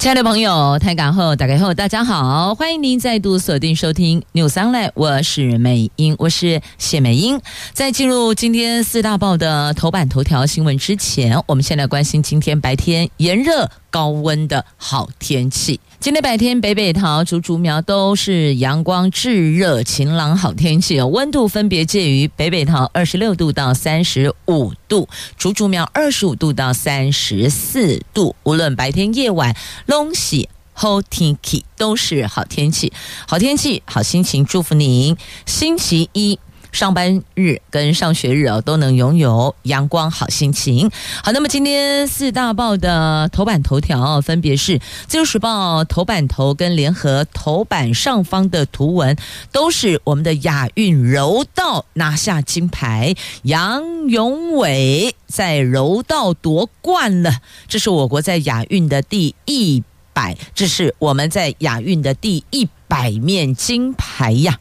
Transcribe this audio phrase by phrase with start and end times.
[0.00, 7.38] 亲爱的朋友，台港后打开后，大家好，欢迎您再度锁定收听 News Online，我是美英，我是谢美英。
[7.74, 15.80] 在进入今天四大报的头版头条新闻之前，我们先来关心今天白天炎热高温的好天气。
[15.98, 28.34] 今天白天，北北桃、竹竹苗都是阳光炙热、晴朗好天气哦，温度分别介于北北桃二十六度到三十五度，竹竹苗二十五度到三十四度。
[28.44, 29.54] 无论白天夜晚，
[29.84, 32.90] 拢喜好天气，都是好天气，
[33.28, 35.14] 好天气，好心情，祝福您。
[35.44, 36.38] 星期一。
[36.72, 40.90] 上班日跟上学日哦，都能拥有阳光好心情。
[41.22, 49.16] 好，那么今天四大报的头版头条分别是《自由时报》头版头跟联合头版上方的图文，
[49.52, 57.40] 都是我们的亚运柔道拿下金牌，杨永伟在柔道夺冠了。
[57.68, 64.58] 这是我国在亚运的第一百，这是我们在亚运的第一百面金牌呀。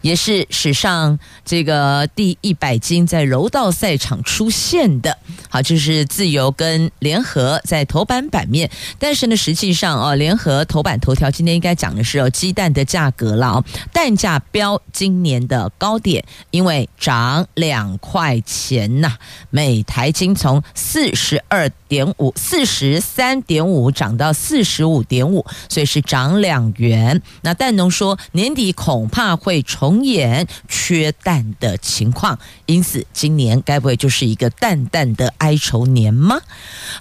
[0.00, 19.16] 也是史上这个第一百金在柔道赛场出现的，好，就是自由跟联合在头版版面，但是呢，实际上哦，联合头版头条今天应该讲的是哦，鸡蛋的价格了哦，蛋价飙今年的高点，因为涨两块钱呐，
[19.50, 27.20] 每台斤从四十二点五、四十三点五涨到四十五点五，所以是涨两元。
[27.42, 29.89] 那蛋农说年底恐怕会重。
[29.90, 36.40] 重演缺蛋的情况，因此今年该不会就是一个蛋蛋的哀愁年吗？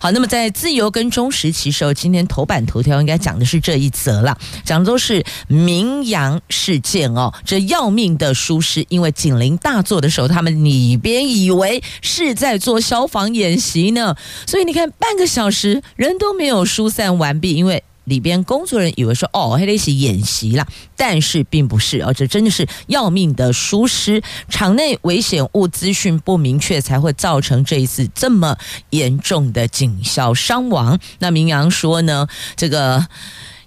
[0.02, 7.32] 好，那么在自由跟中时期时候，今天头版头条应该讲的是这一则了，讲的都是明阳事件哦。
[7.46, 14.16] 这要命的疏失，因为警铃大作的时候，他们里边以为是在做消防演习呢，
[14.48, 17.84] 所以你看半个小时人都没有疏散完毕，因为。
[18.10, 28.58] 里边工作人员以为说哦，还得一起演习啦，但是并不是哦，这真的是要命的疏失，场内危险物资讯不明确，才会造成这一次这么
[28.90, 31.00] 严重的警消伤亡。
[31.20, 32.28] 那明阳说呢，
[32.58, 33.08] 这个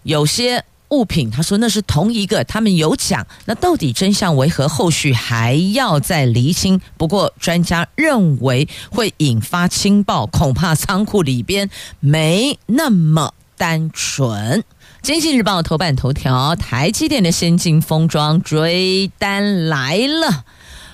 [0.03, 4.69] 有些物品，他说那是同一个，他们有讲，那到底真相为何？
[4.69, 6.81] 后续还要再厘清。
[6.99, 11.71] 不过专家认为会引发轻爆，恐怕仓库里边
[12.01, 13.33] 没那么。
[13.57, 14.65] 单纯，
[15.03, 20.45] 经济日报头版头条：台积电的先进封装追单来了，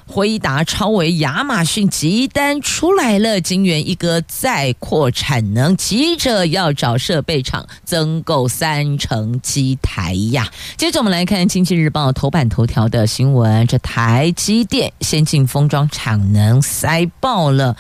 [0.07, 10.51] 辉达、超微、亚马逊急单出来了，晶圆一哥再扩产能，急着要找设备厂增购三成机台呀。
[10.77, 17.77] 接着我们来看经济日报头版头条的新闻：这台积电先进封装产能塞爆了。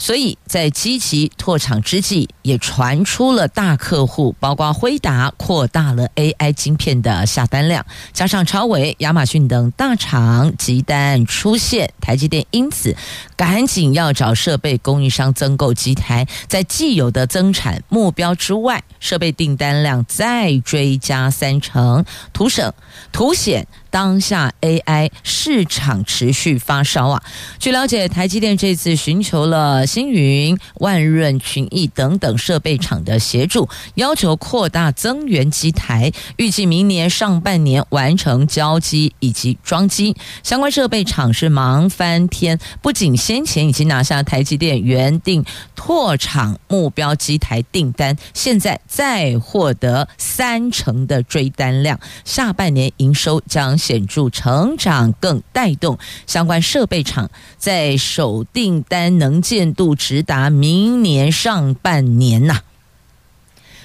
[0.00, 7.84] 所以在积极拓厂之际，也传出了大客户，包括辉达扩大了 AI 晶片的下单量，
[8.14, 12.96] 加上超伟、亚马逊等大厂急单出现，台积电因此
[13.36, 22.72] 赶紧要找设备供应商增购机台，在既有的增产目标之外，设备订单量再追加三成，图省
[23.12, 27.22] 凸显当下 AI 市场持续发烧啊。
[27.58, 29.86] 据了解，台积电这次寻求了。
[29.86, 40.16] 星云、万润、群益等等设备厂的协助，要求扩大增援机台，预计明年上半年完成交机以及装机。
[40.42, 55.98] 相关设备厂是忙翻天，不仅先前已经拿下台积电原定拓厂目标机台订单，现在再获得三成的追单量，下半年营收将显著成长，更带动
[56.28, 57.28] 相关设备厂
[57.58, 62.60] 在首订单能见度直达明年上半年呐，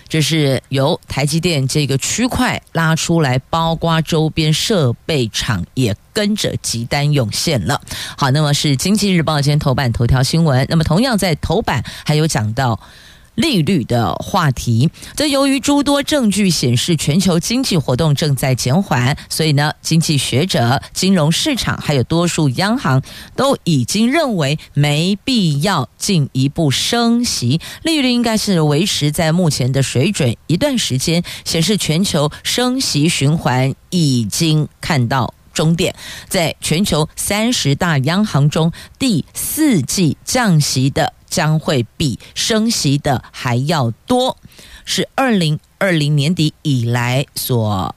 [0.07, 7.81] 这是由台积电这个区块拉出来，包括周边设备厂也跟着急单涌现了。
[8.15, 10.68] 好，那么是经济日报今天头版头条新闻。
[10.69, 12.80] 那么同样在头版还有讲到。
[13.35, 23.01] 利率的话题，这由于诸多证据显示全球经济活动正在减缓，所以呢，经济学者、金融市场还有多数央行
[23.35, 35.95] 都已经认为没必要进一步升息，利率应该是维持在目前的水准一段时间，显示全球升息循环已经看到终点，
[36.27, 44.38] 在全球三十大央行中，第四季降息的将会比升息的还要多，
[44.86, 47.95] 是二零二零年底以来所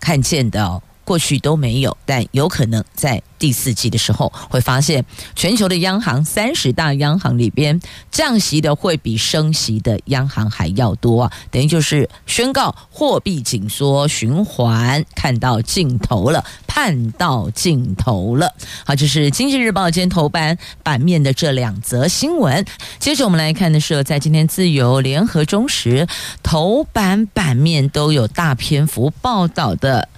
[0.00, 0.82] 看见的。
[1.06, 5.04] 过去都没有，但有可能在第四季的时候会发现，
[5.36, 7.80] 全球的央行三十大央行里边
[8.10, 18.52] 降息的会比升息的央行还要多，等于就是宣告货币紧缩循环看到尽头了，盼到尽头了。
[18.84, 22.64] 好，这是《经济日报》今天头版版面的这两则新闻。
[22.98, 26.08] 接着我们来看的是，在今天自由联合中时
[26.42, 30.08] 头版版面都有大篇幅报道的。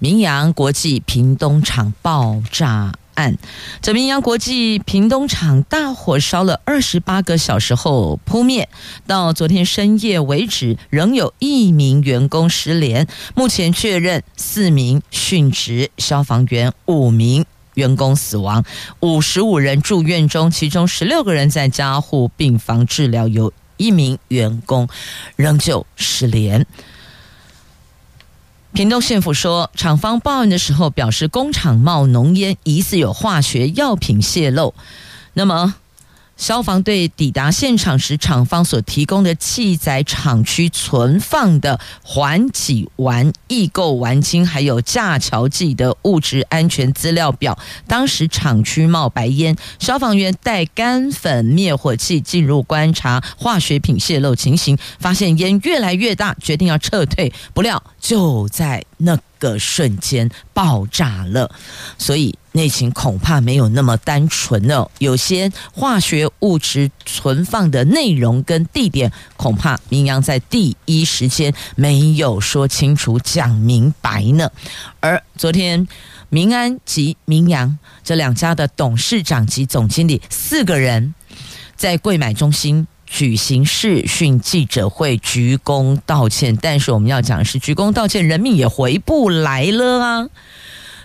[0.00, 3.36] 明扬国际屏东厂爆炸案，
[3.82, 8.68] 这明扬国际屏东厂大火烧了二十八个小时后扑灭，
[9.08, 18.64] 到昨天深夜为止，仍有一名员工失联，目前确认四名殉职消防员，五名员工死亡，
[19.00, 24.88] 五十五人住院中，其中十六个人在加护病房治疗，有一名员工
[25.34, 26.64] 仍旧失联。
[28.72, 34.74] 屏东县府说，厂方报案的时候表示，工厂冒浓烟，疑似有化学药品泄漏。
[35.34, 35.74] 那么。
[36.38, 47.58] 消防队抵达现场时，厂方所提供的记载厂区存放的环己烷异构烷烃还有架桥剂的物质安全资料表，
[47.88, 61.50] 当时厂区冒白烟，消防员带干粉灭火器进入观察化学品泄漏情形，发现烟越来越大，决定要撤退，不料就在那个瞬间爆炸了，
[61.98, 62.38] 所以。
[62.58, 74.50] 内情恐怕没有那么单纯哦，有些化学物质存放的内容跟地点，恐怕明扬在第一时间没有说清楚、讲明白呢。
[74.98, 75.86] 而昨天，
[76.30, 81.14] 明安及明扬这两家的董事长及总经理四个人
[81.76, 86.58] 在柜买中心举行视讯记者会，鞠躬道歉。
[86.60, 90.28] 但是我们要讲的是，鞠躬道歉，人命也回不来了啊。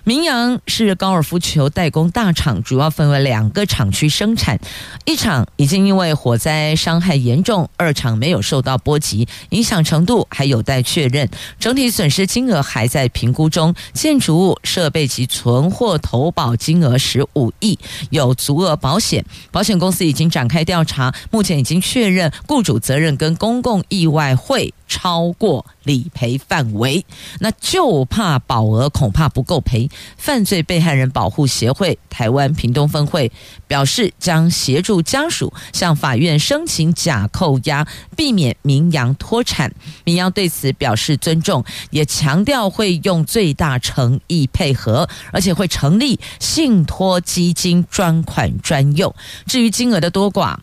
[0.06, 4.60] 名扬是高尔夫球代工大厂，主要分为两个厂区生产，
[5.06, 17.80] 一厂已经因为火灾伤害严重，二厂没有受到波及，影响程度还有待确认，整体损失金额还在评估中，建筑物、设备及存货投保金额十五亿，
[18.10, 27.06] 有足额保险，保险公司已经展开调查，目前已经确认雇主责任跟公共意外会超过理赔范围，
[27.40, 29.90] 那就怕保额恐怕不够赔。
[30.18, 33.31] 犯罪被害人保护协会台湾屏东分会
[33.68, 39.74] 表示，将协助家属向法院申请假扣押，避免民扬脱产。
[40.04, 49.13] 民扬对此表示尊重，也强调会用最大诚意配合，而且会成立信托基金专款专用。
[49.45, 50.57] 至于金额的多寡，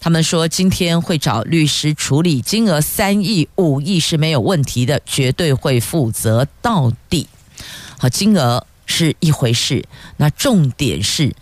[0.00, 7.26] 他们说今天会找律师处理，金额三亿、五亿是没有问题的，绝对会负责到底。
[7.98, 9.84] 好，金额是一回事，
[10.18, 11.34] 那重点是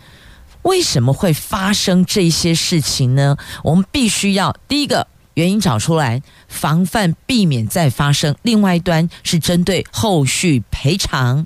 [0.63, 3.37] 为什么会发生这些事情呢？
[3.63, 8.35] 我们必须要第一个原因找出来，防范避免再发生。
[8.41, 11.45] 另外一端是针对后续赔偿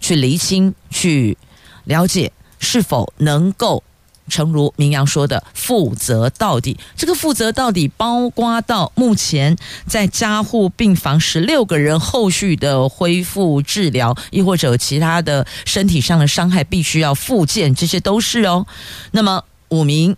[0.00, 1.36] 去厘清、去
[1.84, 3.84] 了解是否能够。
[4.28, 6.76] 诚如明阳说的，负责到底。
[6.96, 18.66] 这个负责到底，包括到目前在加护病房十六个人后续的恢复治疗，亦或者其他的身体上的伤害，必须要复健，这些都是哦。
[19.12, 20.16] 那么五名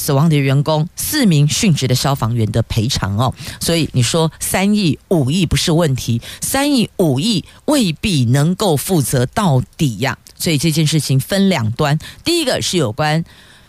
[0.00, 3.34] 死亡的员工，四名殉职的消防员的赔偿哦。
[3.60, 10.16] 所以你说三亿、五亿不是问题，三亿、五亿未必能够负责到底呀。
[10.36, 13.22] 所以这件事情分两端，第一个是有关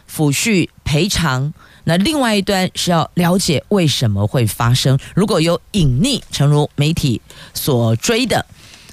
[0.09, 4.97] 抚恤赔偿，那另外一端是要了解为什么会发生。
[5.13, 7.21] 如果有隐匿，诚如媒体
[7.53, 8.45] 所追的，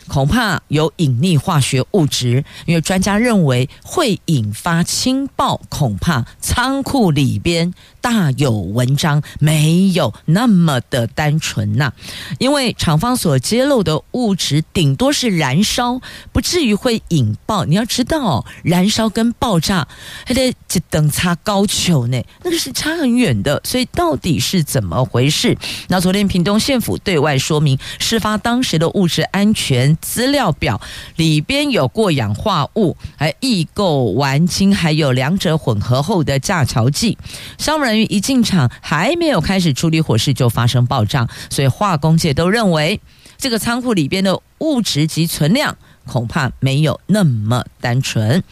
[0.08, 7.72] 恐怕有隐匿化学物质，因为专家认为会引发氢爆，恐怕仓库里边。
[8.00, 11.92] 大有文章，没有那么的单纯呐、
[12.38, 16.00] 因为厂方所揭露的物质顶多是燃烧，
[16.32, 17.64] 不至于会引爆。
[17.64, 19.86] 你要知道，燃烧跟爆炸
[20.26, 23.60] 还得这等差高球呢，那个是差很远的。
[23.64, 25.56] 所以到底是怎么回事？
[25.88, 30.80] 那昨天屏东县府对外说明，事发当时的物质安全资料表
[31.16, 37.16] 里边有过氧化物，还异构烷烃，还有两者混合后的架桥剂。
[37.58, 38.08] 商等于。
[38.08, 43.00] 一进场还没有开始处理火势就发生爆炸，所以化工界都认为
[43.36, 45.76] 这个仓库里边的物质及存量
[46.06, 48.42] 恐怕没有那么单纯。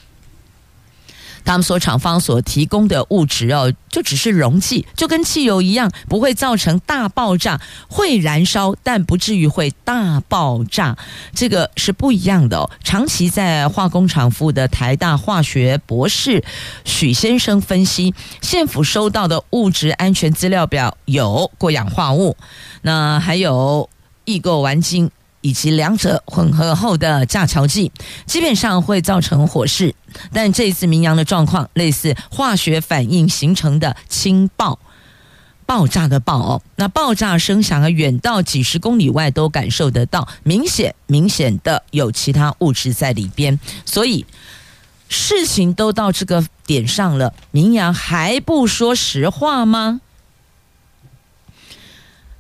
[1.47, 10.99] 他们所厂方所提供的物质哦，就只是溶剂，就跟汽油一样，不会造成大爆炸，会燃烧，但不至于会大爆炸，
[11.33, 12.71] 这个是不一样的哦。
[12.83, 16.45] 长期在化工厂服务的台大化学博士
[16.85, 18.13] 许先生分析，
[18.43, 22.37] 县府收到的物质安全资料表有过氧化物，
[22.83, 23.89] 那还有
[24.25, 25.09] 异构烷烃。
[25.47, 27.93] 以及两者混合后的架桥剂，
[28.27, 29.95] 基本上会造成火势。
[30.33, 34.81] 但这一次明扬的状况，类似化学反应形成的氢爆，
[35.65, 43.61] 爆炸的爆哦，那爆炸声响啊，远到几十公里外都感受得到，明显明显的有其他物质在里边。
[43.85, 44.27] 所以
[45.09, 50.01] 事情都到这个点上了，明扬还不说实话吗？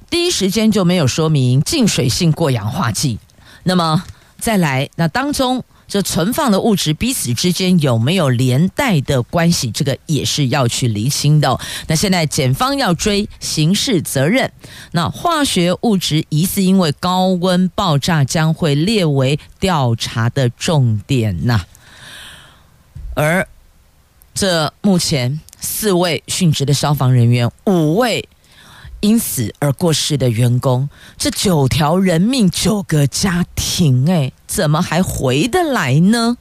[0.08, 3.18] 第一时间就没有说明净水性过氧化剂，
[3.64, 4.04] 那么
[4.38, 9.70] 再来，那当中这存放的物质彼此之间有没有连带的关系？
[9.70, 11.58] 这个也是要去厘清的。
[11.88, 14.52] 那现在检方要追刑事责任，
[14.92, 21.64] 那化学物质疑似因为高温爆炸，将会列为调查的重点呐。
[23.14, 23.46] 而
[24.34, 28.28] 这目前四位殉职的消防人员，五位。
[29.06, 36.36] 因此而过世的员工，这九条人命，九个家庭，哎，怎么还回得来呢？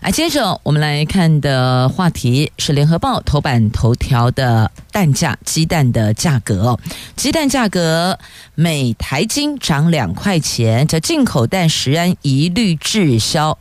[0.00, 6.76] 啊，接着我们来看的话题是《联合报》头版头条的蛋价，鸡蛋的价格。
[7.14, 8.18] 鸡蛋价格
[8.56, 13.56] 每台斤涨两块钱，这进口蛋食安一律滞销。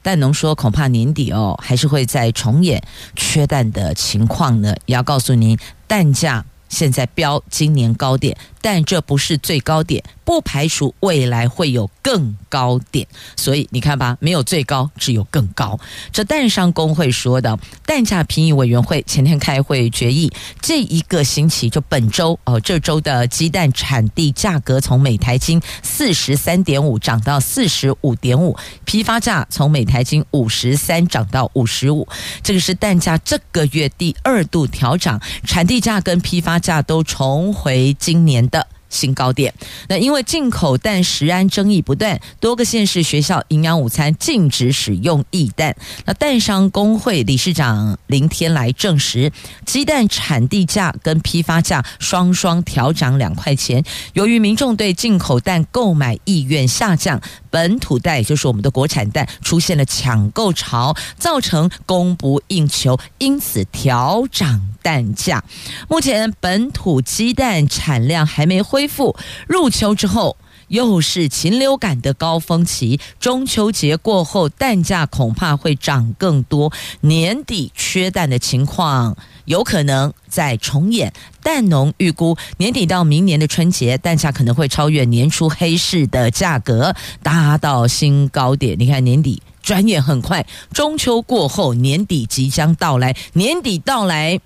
[0.00, 2.82] 蛋农说，恐怕年底哦，还是会再重演
[3.14, 4.74] 缺蛋的情况呢。
[4.86, 6.42] 也要告诉您，蛋价。
[6.72, 13.06] 现在标今年高点，但这不是最高点，不排除未来会有更高点。
[13.36, 15.78] 所以你看吧，没有最高，只有更高。
[16.12, 32.06] 这蛋商工会说的，蛋价评议委员会前天开会决议，这一个星期就本周哦，这周的鸡蛋产地价格从每台斤四十三点五涨到四十五点五，批发价从每台斤五十三涨到五十五。
[32.42, 39.52] 这个是蛋价这个月第二度调涨，产地价跟批发价都重回今年的新高点。
[39.88, 45.74] 那因为进口蛋食安争议不断，多个县市学校营养午餐禁止使用异蛋。
[46.04, 49.32] 那蛋商工会理事长林天来证实，
[49.66, 53.82] 鸡蛋产地价跟批发价双双调涨两块钱。
[54.12, 57.20] 由于民众对进口蛋购买意愿下降，
[57.50, 65.42] 本土蛋也就是我们的国产蛋出现了抢购潮，造成供不应求，因此调涨蛋价。
[65.88, 69.14] 目前本土鸡蛋产量还没恢恢复，
[69.46, 70.36] 入秋之后
[70.66, 76.72] 又是禽流感的高峰期，中秋节过后蛋价恐怕会涨更多，
[77.02, 81.12] 年底缺蛋的情况有可能再重演。
[81.44, 88.76] 蛋农预估年底到明年的春节，蛋价可能会超越年初黑市的价格，达到新高点。
[88.76, 94.40] 你看年底转眼很快，中秋过后年底即将到来，年底到来。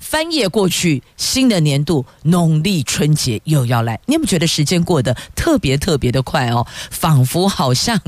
[0.00, 6.66] 翻页过去，新的年度农历春节又要来，你有没有觉得时间过得特别特别的快哦？
[6.90, 8.00] 仿佛好像。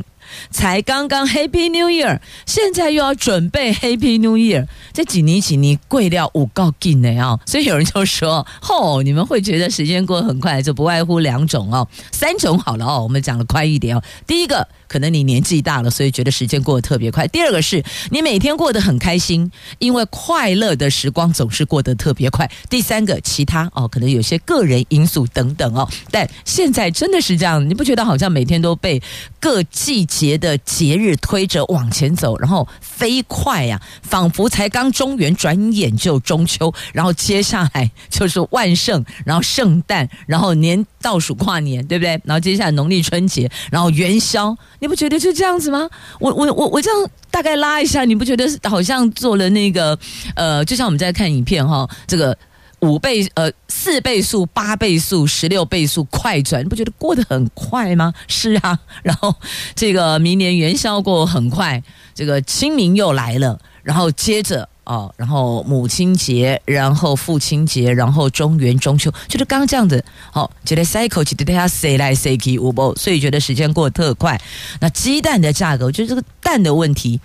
[0.50, 7.38] 才刚刚 Happy New Year，现在又要准备 Happy New Year，这几年几年贵料五告劲的啊！
[7.44, 13.02] 所以有人就说：“哦，你们会觉得时间过得很快，就不外乎两种哦，三种好了哦。
[13.02, 14.02] 我们讲的快一点哦。
[14.26, 25.88] 第一个，可能你年纪大了，所以觉得时间过得特别快；第二个是你每天过得很开心，因为快乐的时光总是过得特别快；第三个，其他哦，可能有些个人因素等等哦。
[26.10, 29.02] 但现在真的是这样，你不觉得好像每天都被
[29.40, 42.18] 各季节的节日推着往前走，然后飞快呀、啊，仿佛才刚中元，转眼就中秋，然后接下来 就是万圣，然后圣诞，然后年倒数跨年，对不对？
[42.24, 45.90] 然后接下来农历春节，然后元宵，你不觉得就这样子吗？
[46.18, 49.98] 我我我我这样大概拉一下，你不觉得好像做了那个
[50.36, 52.34] 呃，就像我们在看影片哈，这个。
[52.82, 58.12] 五倍呃，四倍速、八倍速、十六倍速快转，你不觉得过得很快吗？
[58.26, 59.32] 是啊，然后
[59.76, 61.80] 这个明年元宵过很快，
[62.12, 74.40] 这个清明又来了，然后接着哦，然后母亲节，然后父亲节，然后中元、中秋，就是刚刚这样子，好、哦，觉得 cycle 觉得大家谁来谁去，无不，所以觉得时间过得特快。
[74.80, 77.20] 那鸡蛋的价格，我觉得这个蛋的问题。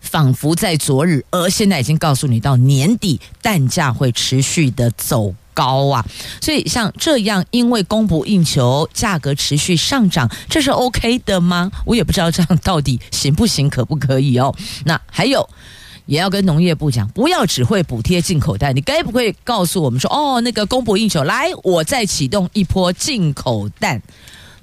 [0.00, 6.02] 仿佛在昨日，而现在已经告诉你，到年底蛋价会持续的走高啊。
[6.40, 11.70] 所以像这样，因为供不应求，价格持续上涨，这是 OK 的吗？
[11.84, 14.54] 我也不知道这样到底行不行，可不可以哦？
[14.86, 15.46] 那还有。
[16.10, 24.02] 也要跟农业部讲，不要只会补贴进口蛋，你该不会告诉我们说，哦，那个供不应求，来，我再启动一波进口蛋，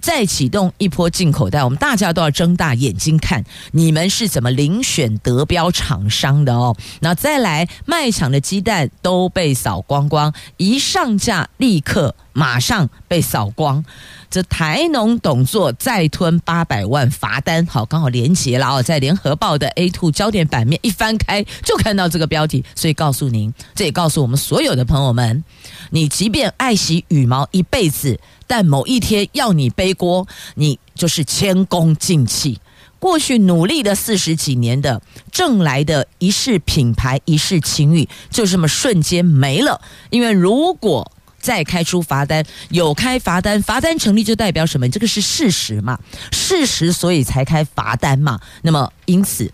[0.02, 6.76] 再启动一波进口蛋，我们大家都要睁大眼睛看，你们是怎么遴选得标厂商的哦？
[7.00, 13.84] 那再来，卖场的鸡蛋都被扫光光，一上架立刻马上被扫光。
[14.30, 25.44] 这台农董座再吞八百万罚单，好，刚好连结了哦，在联合报的 A two 焦点版面一翻开就看到这个标题，所以告诉您，这也告诉我们所有的朋友们，
[25.90, 32.60] 你即便爱惜羽毛一辈子，但某一天要你背锅，你就是前功尽弃。
[33.00, 35.02] 过去努力的四十几年的
[35.32, 39.82] 挣来的一世品牌、一世情誉，就这么瞬间没了。
[40.10, 41.12] 因为如果
[41.48, 44.90] 再开出罚单，有开罚单，罚单成立就代表什么？
[44.90, 45.98] 这个是事实嘛？
[46.34, 48.38] 事实，所以才开罚单嘛。
[48.64, 49.50] 那么，因此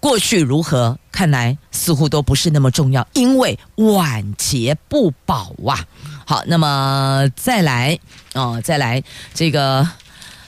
[0.00, 0.98] 过去如何？
[1.12, 5.84] 看来似乎都不是那么重要，因为晚节不保啊。
[6.24, 7.98] 好，那么再来
[8.32, 9.02] 哦，再来
[9.34, 9.86] 这个。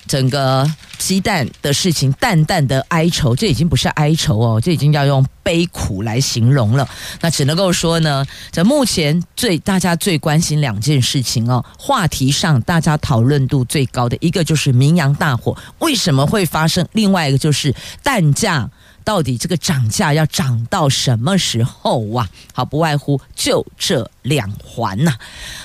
[0.09, 6.88] 整个鸡蛋的事情，淡淡的哀愁，这已经不是哀愁哦，这已经要用悲苦来形容了。
[7.21, 18.69] 那只能够说呢，在目前最大家最关心两件事情哦，话题上大家讨论度最高的一个就是明阳大火为什么会发生，另外一个就是蛋价
[19.05, 22.29] 到底这个涨价要涨到什么时候啊？
[22.55, 25.15] 好，不外乎就这两环呐。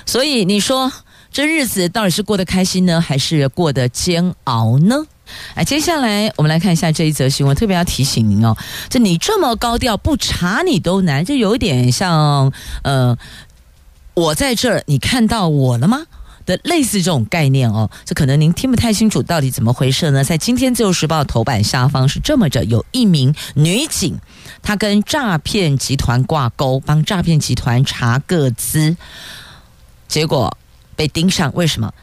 [0.06, 0.92] 所以你说。
[1.34, 5.04] 这日子到底是过得开心呢，还是过得煎熬呢？
[5.56, 8.56] 哎，接下来我们来看一下这一则新闻，特别要提醒您哦，
[8.88, 13.18] 这你这么高调，不查你都难，就有点像呃，
[14.14, 16.04] 我在这儿，你看到我了吗？
[16.46, 20.24] 的类似这种概念哦，这可能您听不太清楚到底怎么回事呢？
[20.24, 24.20] 在今天《自由时报》头版下方是这么着：有一名女警，
[24.62, 28.96] 她跟诈骗集团挂钩，帮诈骗集团查个资，
[30.08, 30.56] 结果。
[30.96, 31.94] 被盯上，为什么？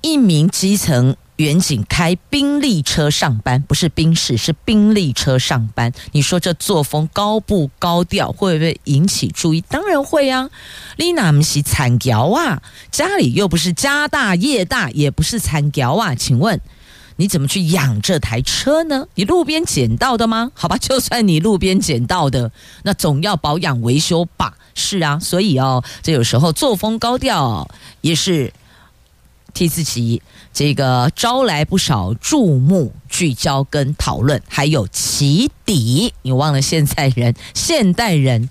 [0.00, 5.92] 一名基层员警开宾利车上班，不是宾士，是宾利车上班。
[6.12, 8.32] 你说这作风高不高调？
[8.32, 9.60] 会不会引起注意？
[9.60, 10.48] 当然会啊！
[10.96, 12.62] 丽娜姆西惨叫啊？
[12.90, 16.14] 家里又不是家大业大，也不是惨叫啊？
[16.14, 16.58] 请问
[17.20, 19.06] 你怎么去养这台车呢？
[19.14, 20.50] 你路边捡到的吗？
[20.54, 22.50] 好吧， 就算你路边捡到的，
[22.82, 24.56] 那总要保养维修吧。
[24.74, 27.68] 是啊，所以哦，这有时候作风高调
[28.00, 28.50] 也是
[29.52, 30.22] 替自己
[30.54, 36.14] 这个招来不少注目、聚焦跟讨论，还有起底。
[36.22, 38.48] 你忘了现在人、现代人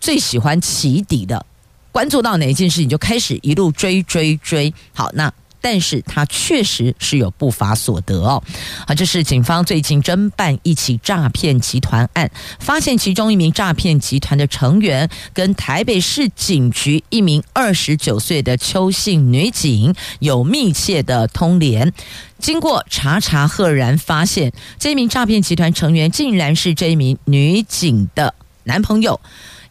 [0.00, 1.44] 最喜欢起底的，
[1.92, 4.72] 关注到哪一件事，你就开始一路追追追。
[4.94, 5.30] 好，那。
[5.62, 8.42] 但是他确实是有不法所得哦。
[8.86, 21.92] 好，这是警方最近侦办一起诈骗集团案，发现其中一名诈骗集团的成员跟台北市警局一名二十九岁的邱姓女警有密切的通联。
[22.38, 29.20] 经过查查，赫然发现这名诈骗集团成员竟然是这名女警的男朋友。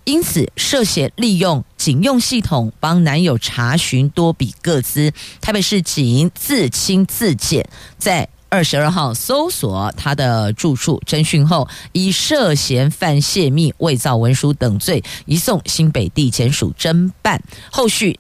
[0.04, 5.14] 因此，涉嫌利用警用系统帮男友查询多笔个资。
[5.40, 17.42] 台北市警自清自检，在二十二号搜索他的住处侦讯后，以涉嫌犯泄密、伪造文书等罪，移送新北地检署侦办。
[17.72, 18.20] 后续，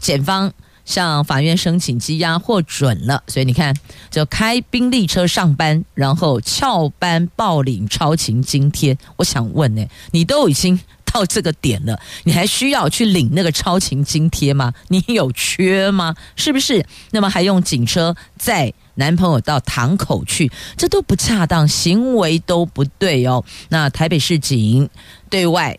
[0.00, 0.52] 检方
[0.84, 3.22] 向法院申请羁押获准了。
[3.28, 3.74] 所以你看，
[4.10, 8.98] 就开宾利车上班，然后翘班报领超勤津贴。
[9.16, 10.78] 我想问呢，你都已经。
[11.12, 14.72] 到这个点了，你还需要去领那个超勤津贴吗？
[14.88, 16.14] 你有缺吗？
[16.36, 16.84] 是不是？
[17.10, 23.44] 那么还用警车载男朋友到堂口去，这都不恰当，行为都不对哦。
[23.68, 24.88] 那台北市警
[25.28, 25.78] 对外，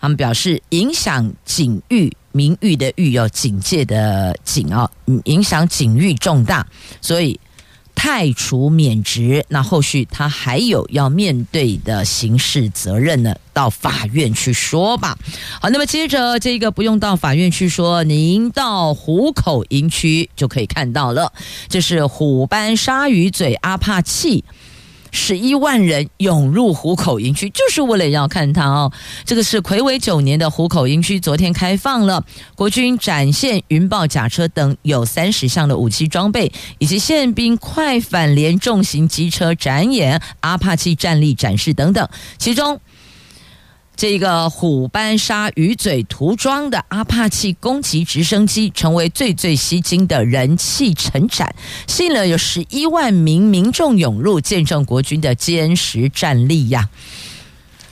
[0.00, 4.90] 他们表示影响警誉、名誉的誉有警戒的警啊，
[5.24, 6.66] 影响警誉重大，
[7.00, 7.38] 所以。
[8.06, 15.18] 开除免职，那后续他还有要面对的刑事责任呢，到法院去说吧。
[15.60, 21.32] 好，那么接着这个不用到法院去说，您到虎口营区就可以看到了，
[21.68, 24.44] 这是虎斑鲨鱼嘴阿帕契。
[25.16, 28.92] 十一万人涌入虎口营区，就是为了要看它哦。
[29.24, 32.22] 这个是魁违九年的虎口营区，昨天开放了，
[32.54, 42.06] 国军展现云豹甲车等有三十项的武器装备，以及宪兵快反连重型机车展演、阿帕奇战力展示等等。
[42.36, 42.78] 其中，
[43.96, 51.54] 这个虎斑鲨鱼嘴涂装的阿帕奇攻击直升机成为最最吸睛的人气成展，
[51.86, 56.88] 吸引了有十一万名民众涌入，见证国军的坚实战力呀。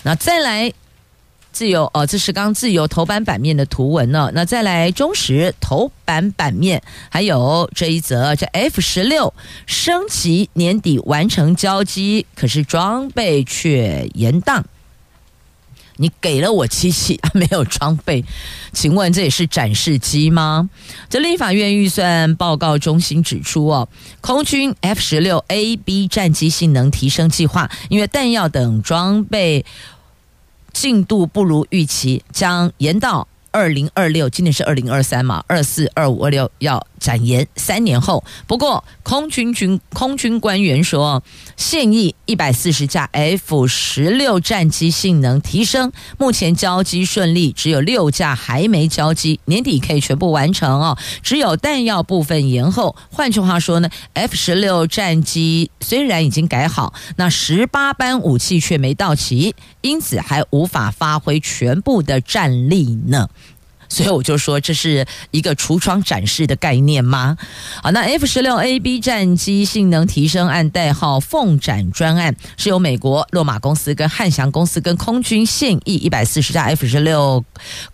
[0.03, 0.73] 那再来。
[1.55, 4.29] 自由哦，这是刚自由头版版面的图文呢。
[4.35, 9.33] 那再来中时头版版面，还有这一则，这 F 十六
[9.65, 14.65] 升级年底完成交机，可是装备却延宕。
[15.97, 18.25] 你给了我机器， 没有装备，
[18.73, 20.69] 请问这也是展示机吗？
[21.09, 23.89] 这立法院预算报告中心指出哦，
[24.21, 29.65] 空军 F 十六 A B 战机性能提升计划，因为弹药等装备。
[30.73, 34.29] 进度不如预期，将延到二零二六。
[34.29, 36.85] 今年是二零二三嘛，二四、二五、二六要。
[37.05, 41.23] 展延三年后，不过空军军空军官员说，
[41.55, 50.97] 现役一百四十架 F 十六战机性能提升，目前交机顺利，只有六架还没交机，年底可以全部完成哦。
[51.23, 52.97] 只有弹药部分延后。
[53.11, 63.29] 换句话说呢，F 十六战机虽然已经改好，那十八班武器却没到齐，因此还无法发挥全部的战力呢。
[63.89, 67.37] 所以我就说，这是一个橱窗展示的概念吗？
[67.83, 77.45] 好，那 F 十六 A B 战机性能提升案代号“凤展专案”，是由美国洛马公司跟汉翔公司跟空军现役一百四十架 F 十六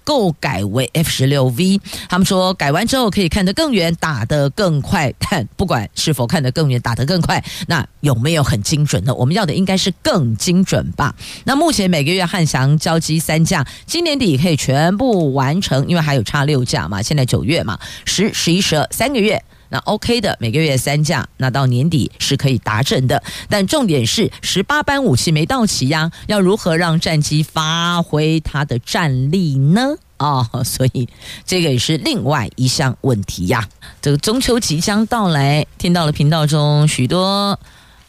[0.04, 1.80] 购改为 F 十六 V。
[2.08, 5.12] 他们说改完之后可以看得更远，打得更快。
[5.18, 9.14] 但不管是否看得更远，打得更快，那有没有很精准呢？
[9.14, 11.14] 我们要的应该是更精准吧？
[11.44, 15.79] 那目前每个月汉翔交机三架，今年底可以全部完成。
[15.88, 23.22] 因为还有差六架嘛，现在九月嘛，十、十一、十二三个月，那 OK 的，每个月三架，那到年底是可以达成的。
[23.48, 29.96] 但重点是十八班武器没到齐呀，要如何让战机发挥它的战力呢？
[30.18, 31.08] 哦，所以
[31.46, 33.68] 这个也是另外一项问题呀。
[34.02, 37.58] 这个中秋即将到来，听到了频道中许多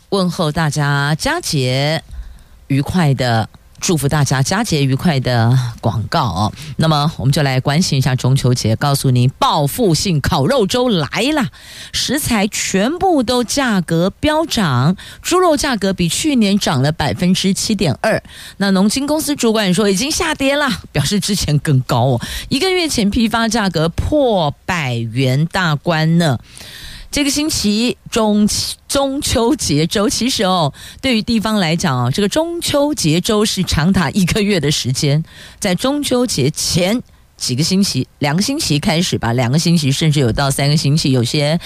[0.09, 2.03] 问候大家佳节
[2.67, 3.47] 愉快的。
[3.81, 6.53] 祝福大家佳节愉快的广告哦。
[6.77, 11.49] 那么我们就来关心一下中秋节，告诉您报复性烤肉周来了，
[11.91, 18.21] 食材全部都价格飙涨，猪肉价格比去年涨了百分之七点二。
[18.57, 22.21] 那农经公司主管说已经下跌了，表示之前更高哦。
[22.49, 26.37] 一个月前批发价格破百元大关呢。
[27.11, 28.47] 这个星期中
[28.87, 35.21] 中秋节周，其实哦，对于地方来讲哦，这个中秋节周是长达一个月的时间，
[35.59, 37.03] 在中秋节前
[37.35, 41.59] 几个星期，两个星期开始吧，两个星期甚至有到三个星期，有些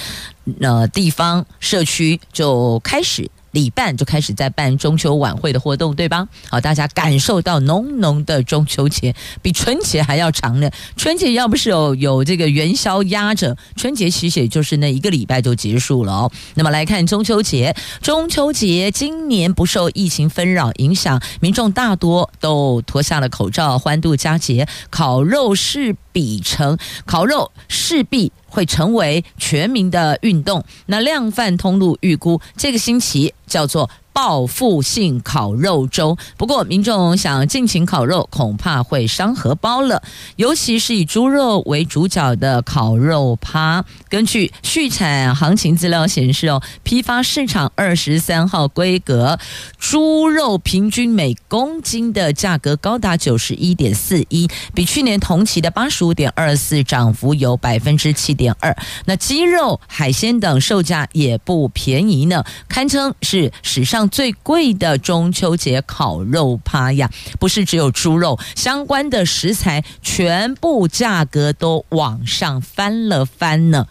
[0.61, 3.29] 呃地方社区就开始。
[3.55, 6.27] 礼拜就开始在办中秋晚会的活动，对吧？
[6.49, 10.69] 好，大家感受到浓浓的中秋节，比春节还要长呢。
[10.97, 16.31] 春节要不是有有这个元宵压着，春节其实也就是那一个礼拜就结束了哦。
[16.55, 28.33] 那么来看中秋节，中秋节今年不受疫情纷扰影响，民众大多都脱下了口罩，欢度佳节，烤肉势必成，烤肉势必。
[28.55, 30.63] 会成为全民的运动。
[30.85, 33.89] 那量贩通路预估，这个星期叫做。
[34.15, 40.01] 报复性烤肉周，不过民众想尽情烤肉，恐怕会伤荷包了。
[40.37, 49.37] 尤其是以猪肉为主角的烤肉趴，根据畜产行情资料显示，哦，批发市场二十三号规格
[49.77, 58.73] 猪肉平均每公斤的价格高达九十一点四一，比去年同期的八十五点二四涨幅有百分之七点二。
[59.03, 64.04] 那鸡肉、海鲜等售价也不便宜呢，堪称是史上。
[64.09, 73.87] 最贵的中秋节烤肉趴呀，不是只有猪肉，相关的食材全部价格都往上翻了翻呢。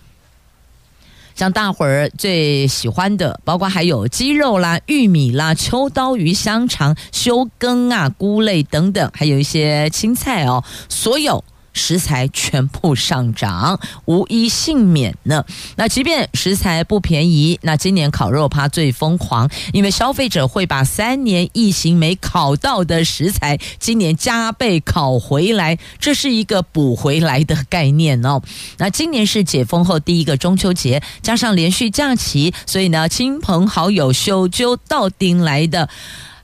[1.34, 11.42] 像大伙儿最喜欢的，包括还有鸡肉啦、玉米啦、秋刀鱼、香肠、修羹啊、菇类等等，还有一些青菜哦，所有。
[11.74, 15.44] 食材全部上涨，无一幸免呢。
[15.76, 28.40] 那即便食材不便宜，那今年烤肉趴最疯狂，因为消费者会把三年疫情没烤到的食材，今年加倍烤回来，这是一个补回来的概念哦。
[28.78, 35.88] 那今年是解封后第一个中秋节，加上连续假期，所以呢，亲朋好友修揪到顶来的。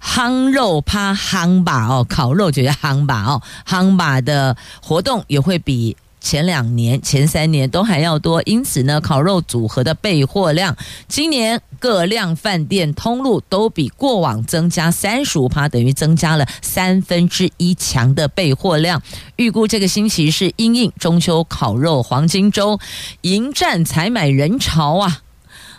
[0.03, 10.77] 夯肉趴夯吧哦，烤肉就叫夯吧哦，夯吧的活动也会比前两年、前三年都还要多，因此呢，烤肉组合的备货量，
[11.09, 19.03] 今年各量饭店通路都比过往增加三十五趴，等于增加了三分之一强的备货量。
[19.37, 22.79] 预估这个星期是因应中秋烤肉黄金周，
[23.23, 25.23] 迎战采买人潮啊，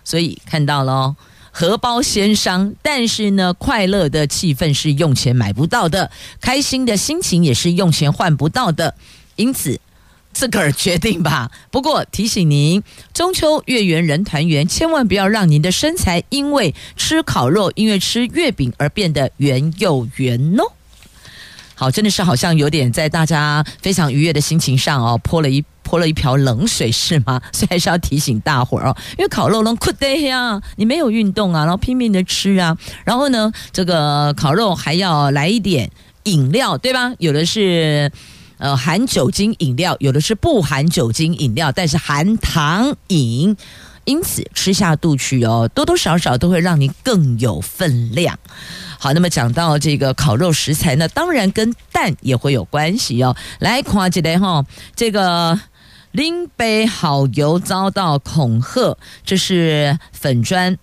[0.03, 1.15] 所以看到了哦。
[1.51, 6.09] 荷包先伤，但是呢，快乐的气氛是用钱买不到的，
[6.39, 8.95] 开心的心情也是用钱换不到的，
[9.35, 9.79] 因此
[10.31, 11.51] 自个儿决定吧。
[11.69, 12.81] 不过提醒您，
[13.13, 20.71] 中秋月圆人团圆，千万不要让您的身材因为吃烤肉、因为吃月饼而变得圆又圆哦。
[21.75, 25.63] 好，真的是好像有点在大家非常愉悦的心情上哦，泼了一。
[25.91, 27.41] 泼了一瓢冷水是吗？
[27.51, 35.91] 所以还是要提醒大伙儿哦，因为烤肉能苦得呀，你没有运动啊，然后拼命的吃啊，然后呢，这个烤肉还要来一点
[36.23, 37.11] 饮料，对吧？
[37.17, 38.09] 有的是
[38.57, 43.57] 呃含酒精饮料，有的是不含酒精饮料，但是含糖饮，
[44.05, 48.39] 因此吃下肚去哦，多多少少都会让你更有分量。
[48.97, 53.35] 好，那么讲到这个烤肉食材呢，当然跟蛋也会有关系哦。
[53.59, 55.59] 来，看一下哈，这个。
[56.11, 60.77] 林北好游遭到恐吓，这是粉砖。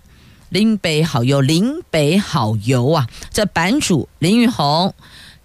[0.48, 3.06] 林北好游，林北好游啊！
[3.30, 4.94] 这版主林玉红。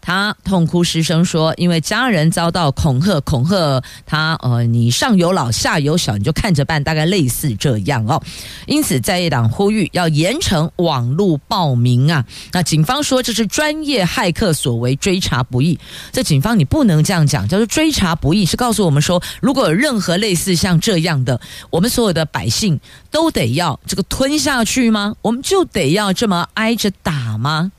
[0.05, 8.21] 他痛哭失声说：“因为家人遭到恐吓，恐吓他，呃，你上有老下有小，你就看着办，大概类似这样哦。
[8.67, 12.25] 因此，在野党呼吁要严惩网络暴民啊。
[12.51, 15.79] 那警方说这是专业骇客所为，追查不易。
[16.11, 21.39] 这警方你不能这样讲，叫做追查不易，是告诉我们说，如果有任何类似像这样的，
[21.69, 22.77] 我们所有的百姓
[23.09, 25.15] 都得要这个吞下去吗？
[25.21, 27.71] 我们就得要这么挨着打吗？”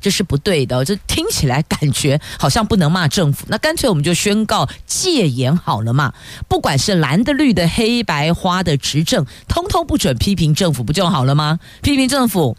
[0.00, 6.12] 这是不对的，这听起来感觉好像不能骂政府，那干脆我们就宣告戒严好了嘛。
[6.48, 11.58] 不管是蓝的、绿的、黑白花的执政，通通不准批评政府，不就好了吗？
[11.82, 12.56] 批评政府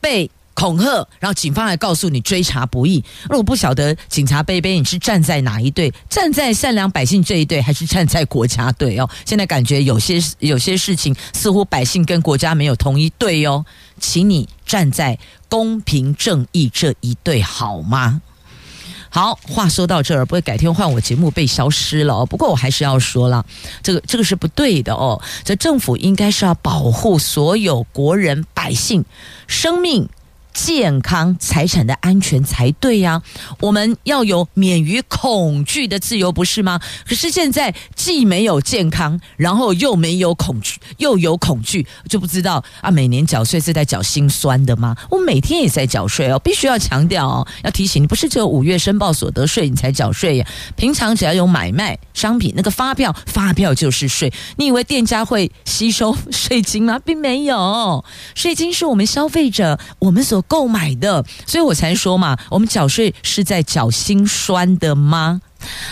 [0.00, 3.04] 被恐吓，然后警方来告诉你追查不易。
[3.28, 5.92] 那我不晓得警察杯杯你是站在哪一队？
[6.08, 9.08] 站在善良百姓这一队，还是站在国家队哦？
[9.26, 13.66] 现在感觉有些有些事情似乎百姓跟国家没有同一队哦。
[14.00, 15.18] 请你站在
[15.50, 18.22] 公平正义这一队好吗？
[19.10, 22.26] 好，话说到这儿，不会改天换我节目被消失了哦。
[22.26, 23.44] 不过我还是要说了，
[23.82, 25.22] 这个这个是不对的哦。
[25.44, 29.04] 这政府应该是要保护所有国人百姓
[29.46, 30.08] 生命。
[30.56, 33.20] 健康财产的安全才对呀，
[33.60, 36.80] 我们要有免于恐惧的自由，不是吗？
[37.06, 42.90] 可是现在既没有健康，然后又没有恐惧，又有恐惧，就不知道啊。
[42.90, 44.96] 每年缴税是在缴心酸的吗？
[45.10, 50.46] 我每天也在缴税哦，必须要强调哦，要提醒你，不是只有五月申报所得税你才缴税呀。
[50.74, 54.32] 平常只要有买卖商品，那个发票，发票就是税。
[54.56, 56.98] 你以为店家会吸收税金吗？
[57.04, 58.02] 并没有，
[58.34, 60.42] 税金是我们消费者，我们所。
[60.46, 65.40] 购买的，所以我才说嘛，我们缴税是在缴心酸的吗？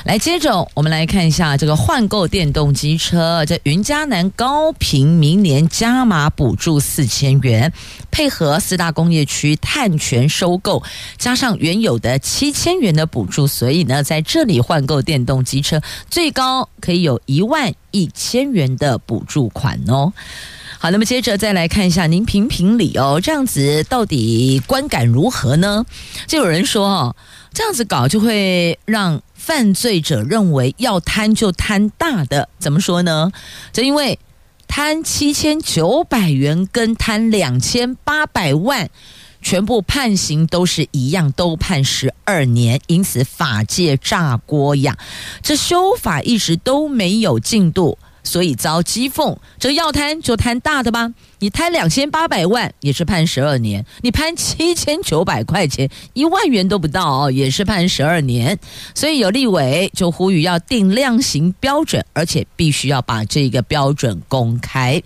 [0.05, 7.73] 来，接着我们来看一下这个换购电动机车，在云嘉南高频明年加码补助四千元，
[8.11, 10.83] 配合四大工业区碳权收购，
[11.19, 20.13] 加上原有的七千元的补助，所以呢，在这里换购电动机车最高可以有一万一千元的补助款哦。
[20.85, 25.87] 好，那么接着再来看一下，您评评理哦，这样子到底观感如何呢？
[26.27, 27.17] 就有人说哦，
[27.55, 33.33] 这样子搞就会让犯罪者认为要贪就贪大的，怎么说呢？
[33.73, 34.19] 就因为
[34.69, 38.91] 贪七千九百元跟贪两千八百万，
[39.41, 44.99] 全部判刑都是一样，都判十二年，因此法界炸锅呀，
[45.43, 47.97] 这修法一直都没有进度。
[48.25, 51.13] 所以遭讥讽，这要贪就贪大的吧。
[51.45, 58.59] 你贪两千八百万也是判十二年，你贪七千九百块钱一万元都不到哦，也是判十二年。
[58.95, 65.03] 所以有立委就呼吁要定量刑标准，而且必须要把这个标准公开。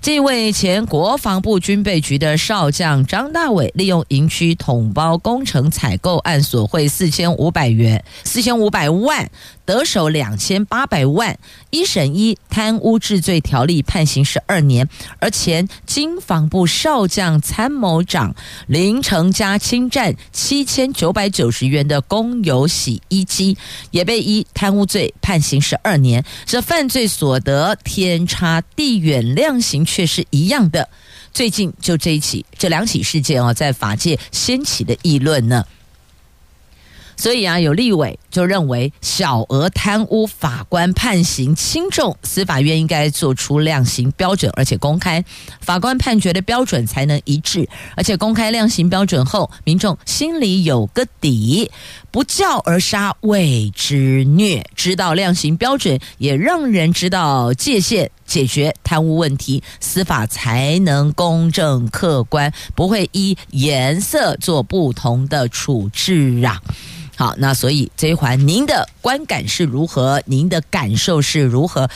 [0.00, 9.30] 这位前国防部军备局的少将张大伟，利用营区统包工程采购案索贿四千五百元，四千五百万
[9.66, 15.68] 得手两千八百万，一审依贪污治罪条例判刑十二年，而前。
[15.86, 18.34] 经防部少将参谋长
[18.66, 23.56] 林成家侵占七千九百九十元的公有洗衣机，
[23.90, 26.24] 也被依贪污罪判刑十二年。
[26.46, 30.88] 这犯罪所得天差地远，量刑却是一样的。
[31.32, 35.64] 最近就这一起，这两起事件哦，在法界掀起的议论呢。
[37.16, 45.22] 所以啊，有立委就认为小额贪污法官判刑轻重，司法院应该做出量刑标准，而且公开
[45.60, 51.70] 法官判决的标准才能一致，而且公开量刑标准后，民众心里有个底，
[52.10, 54.64] 不教而杀谓之虐。
[54.74, 66.58] 知道量刑标准，也让人知道界限，解决贪污问题，司法才能公正客观，不会依颜色做不同的处置啊。
[67.16, 70.22] 好，那所以这一环，您的观感是如何？
[70.26, 71.88] 您的感受是如何？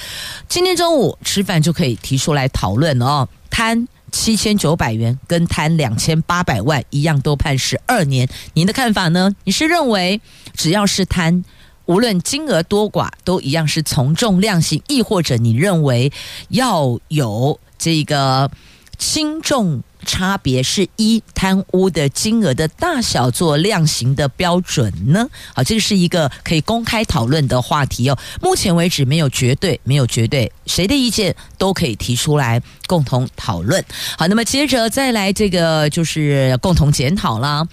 [0.48, 3.26] 今天中午吃饭就可以提出来讨论哦。
[3.50, 8.28] 贪七千九百元跟贪两千八百万一样，都判十二年。
[8.52, 9.34] 您的看法呢？
[9.44, 10.20] 你是认为
[10.54, 11.42] 只要是贪，
[11.86, 16.12] 无论金额多寡，都一样是从重量刑，亦或者你认为
[16.50, 18.50] 要有这个
[18.98, 19.82] 轻重？
[20.04, 25.28] 差别是一贪污的金额的大小做量刑的标准呢？
[25.52, 28.16] 好，这个是一个可以公开讨论的话题哦。
[28.40, 33.84] 目前为止没有绝对，没有绝对，谁的意见都可以提出来共同讨论。
[34.16, 37.66] 好，那么接着再来这个就是共同检讨啦。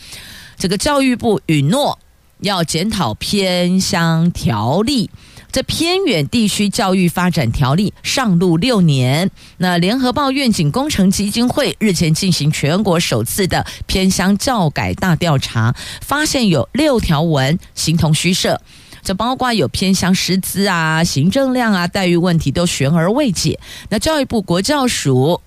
[0.58, 2.00] 这个教育部允诺
[2.40, 5.12] 要检讨偏乡条例。
[5.54, 18.60] 这偏远地区教育发展条例上路六年，那联合报愿景工程基金会日前进行全国首次的偏乡教改大调查，发现有六条文形同虚设，
[19.04, 23.60] 这包括有偏乡师资啊、行政量啊、待遇问题都悬而未解。
[23.90, 25.40] 那教育部国教署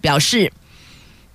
[0.00, 0.52] 表示。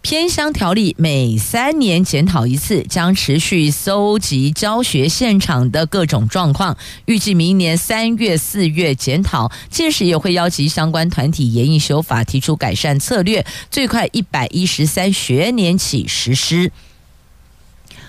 [0.09, 16.71] 偏乡条例每三年检讨一次，将持续搜集教学现场的各种状况，预计明年三月、四月检讨，届时也会邀集相关团体研议修法，提出改善策略，最快一百一十三学年起实施。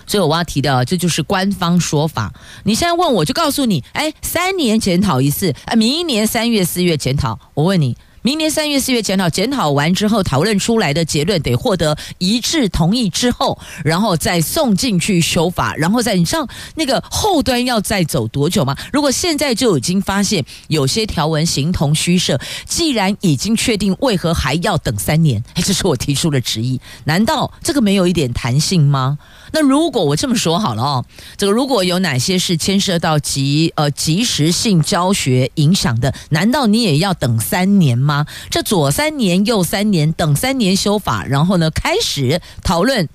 [0.06, 2.32] 所以我要提的，这就是官方说法。
[2.62, 7.40] 你现在问我就告诉你，哎，三年检讨一次，啊，明年三月、四月检讨。
[7.54, 7.96] 我问你。
[8.28, 18.76] 明年三月、四月检讨，检讨完之后讨论出来的结论得获得一致同意之后，然后再送进去修法，然后再你知道那个后端要再走多久吗？
[18.92, 25.42] 如果现在就已经发现有些条文形同虚设，既然已经确定，为何还要等三年？
[25.54, 26.78] 哎，这是我提出的质疑。
[27.04, 29.16] 难道这个没有一点弹性吗？
[29.52, 31.04] 那如果我这么说好了哦，
[31.36, 38.26] 这个如果有哪些是牵涉到及呃及时性教学影响的，难道你也要等三年吗？
[38.50, 43.08] 这左三年右三年，等三年修法，然后呢开始讨论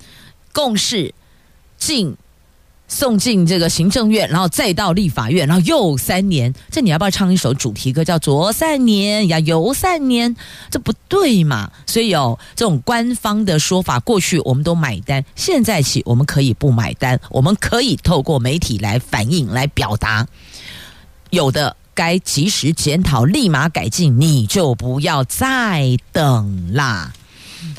[0.52, 1.14] 共事
[1.78, 2.16] 进。
[2.94, 6.54] 送进这个行政院，然后再到立法院，然后又三年。
[6.70, 10.36] 这你要不要唱一首主题歌，叫“左三年呀，右三年”？
[10.70, 11.72] 这不对嘛？
[11.86, 20.24] 所以有这种官方的说法，过去我们都买单，现在起我们可以不买单，我们可以透过媒体来反映、来表达。
[21.30, 27.12] 有的该及时检讨、立马改进，你就不要再等啦。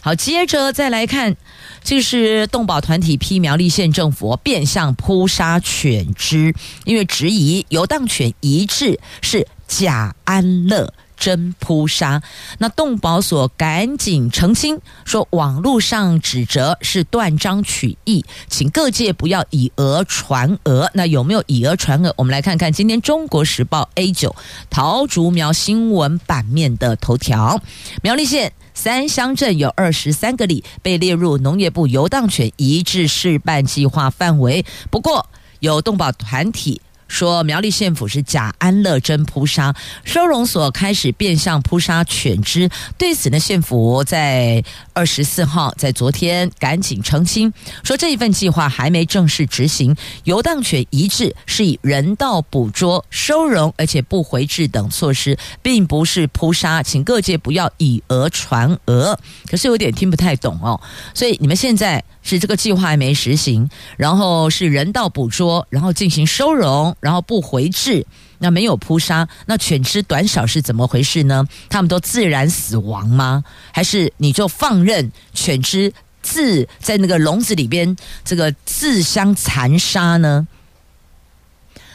[0.01, 1.37] 好，接着再来看。
[1.85, 12.23] 这是动保团体批苗栗县政府变相扑杀犬只，因为质疑游荡犬一致是假安乐真扑杀。
[12.57, 20.89] 那动保所赶紧澄清说，网络上指责是断章取义，请各界不要以讹传讹。
[20.95, 22.11] 那有没有以讹传讹？
[22.17, 24.35] 我们来看看今天《中国时报》A 九
[24.71, 27.61] 桃竹苗新闻版面的头条：
[28.01, 28.51] 苗栗县。
[28.75, 35.27] 三乡镇有二十三个里被列入农业部游荡犬移置试办计划范围，不过
[35.61, 36.81] 有动保团体。
[37.07, 42.69] 说苗栗县府是假安乐真扑杀，收容所开始变相扑杀犬只。
[42.97, 44.63] 对此呢，县府在
[44.93, 49.95] 二十四号，在昨天赶紧澄清，说这一份计划还没正式执行。
[50.23, 59.17] 游荡犬移置是以人道捕捉、收容，而且不回置等措施，并不是扑杀，请各界不要以讹传讹。
[59.49, 60.81] 可是有点听不太懂哦，
[61.13, 66.95] 所以你们现在是这个计划还没实行，然后是人道捕捉，然后进行收容。
[67.05, 68.03] 然后不回治，
[68.39, 71.47] 那没有扑杀，那犬只短少是怎么回事呢？
[71.69, 73.43] 他们都自然死亡吗？
[73.71, 80.47] 还是你就放任犬只自在那个笼子里边这个自相残杀呢？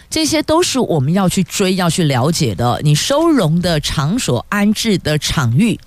[0.08, 2.80] 这些都是我们要去追、要去了解的。
[2.84, 5.80] 你收容的场所、安置的场域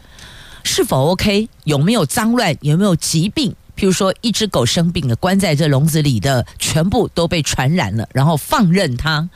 [0.66, 1.48] 是否 OK？
[1.64, 2.58] 有没有脏乱？
[2.60, 3.56] 有没有疾病？
[3.76, 9.30] 譬如说，一只狗生病了，关在这笼子里的全部都被传染了，然后放任它，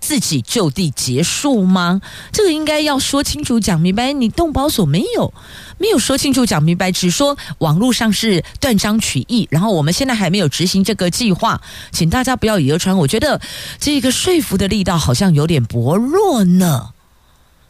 [0.00, 2.02] 自己就地结束吗？
[2.32, 4.12] 这个应该要说清楚、讲明白。
[4.12, 5.32] 你动保所没有
[5.78, 11.60] 没有说清楚、讲明白，只说网络上是断章取义，然后我们现在还没有执行这个计划，
[11.92, 12.98] 请大家不要以讹传。
[12.98, 13.40] 我觉得
[13.78, 16.90] 这个说服的力道好像有点薄弱呢。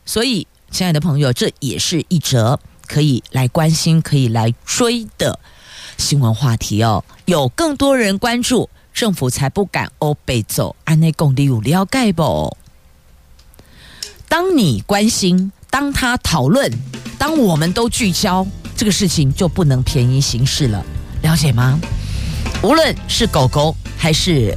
[0.06, 5.38] 所以，亲爱的朋友，这也是一则可以来关心、可以来追的
[5.98, 7.04] 新闻话题哦。
[7.24, 8.68] 有更多人关注。
[8.92, 12.56] 政府才不敢欧北走，安内共你有了解不？
[14.28, 16.72] 当你关心，当他讨论，
[17.18, 20.86] 当我们都聚焦，这个事情就不能便宜行事了，
[21.22, 21.80] 了解吗？
[22.62, 24.56] 无论是狗狗还是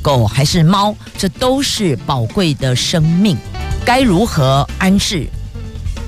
[0.00, 3.36] 狗还是猫，这都是宝贵的生命，
[3.84, 5.28] 该如何安置？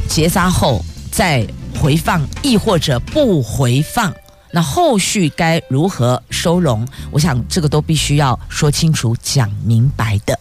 [0.09, 0.83] 结扎后
[1.13, 1.47] 再
[1.79, 4.11] 回放，亦或者不回放？
[4.53, 6.87] 那后续该如何收容？
[7.11, 10.39] 我想这个都必须要说清楚、讲明白的。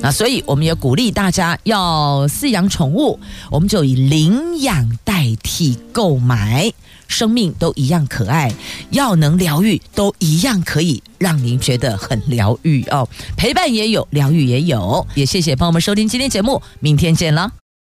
[0.00, 3.18] 那所以我们也鼓励大家要饲养宠物，
[3.50, 6.72] 我们就以领养代替购买，
[7.08, 8.52] 生命都一样可爱，
[8.90, 13.08] 要能疗愈都一样可以让您觉得很疗愈哦。
[13.36, 15.06] 陪伴也有，疗愈也有。
[15.14, 17.61] 也谢谢朋友们收听今天节目，明天见了。